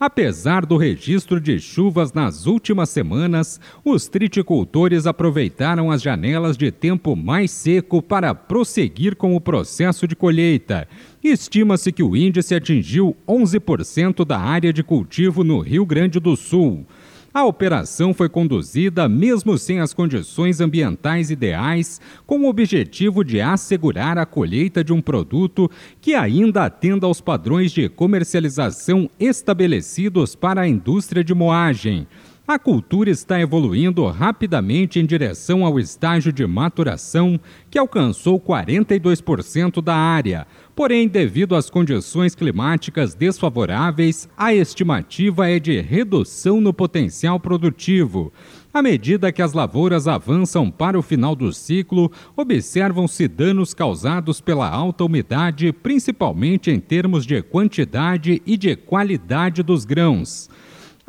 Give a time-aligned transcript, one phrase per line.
[0.00, 7.14] Apesar do registro de chuvas nas últimas semanas, os triticultores aproveitaram as janelas de tempo
[7.14, 10.88] mais seco para prosseguir com o processo de colheita.
[11.22, 16.86] Estima-se que o índice atingiu 11% da área de cultivo no Rio Grande do Sul.
[17.32, 24.18] A operação foi conduzida mesmo sem as condições ambientais ideais, com o objetivo de assegurar
[24.18, 25.70] a colheita de um produto
[26.00, 32.04] que ainda atenda aos padrões de comercialização estabelecidos para a indústria de moagem.
[32.50, 37.38] A cultura está evoluindo rapidamente em direção ao estágio de maturação,
[37.70, 40.48] que alcançou 42% da área.
[40.74, 48.32] Porém, devido às condições climáticas desfavoráveis, a estimativa é de redução no potencial produtivo.
[48.74, 54.68] À medida que as lavouras avançam para o final do ciclo, observam-se danos causados pela
[54.68, 60.50] alta umidade, principalmente em termos de quantidade e de qualidade dos grãos.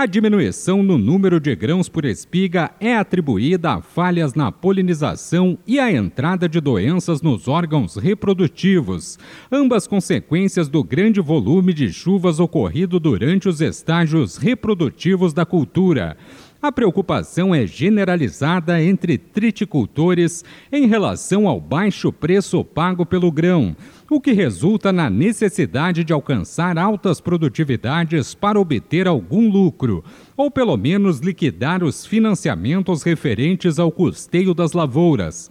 [0.02, 5.80] A diminuição no número de grãos por espiga é atribuída a falhas na polinização e
[5.80, 9.20] à entrada de doenças nos órgãos reprodutivos,
[9.52, 16.18] ambas consequências do grande volume de chuvas ocorrido durante os estágios reprodutivos da cultura.
[16.62, 23.76] A preocupação é generalizada entre triticultores em relação ao baixo preço pago pelo grão,
[24.08, 30.04] o que resulta na necessidade de alcançar altas produtividades para obter algum lucro,
[30.38, 35.50] ou pelo menos liquidar os financiamentos referentes ao custeio das lavouras.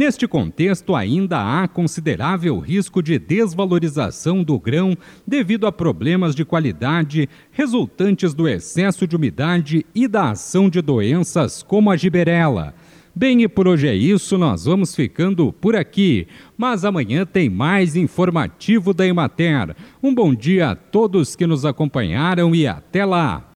[0.00, 7.28] Neste contexto, ainda há considerável risco de desvalorização do grão devido a problemas de qualidade
[7.50, 12.74] resultantes do excesso de umidade e da ação de doenças como a giberela.
[13.14, 16.26] Bem, e por hoje é isso, nós vamos ficando por aqui.
[16.56, 19.76] Mas amanhã tem mais informativo da Emater.
[20.02, 23.44] Um bom dia a todos que nos acompanharam e até lá!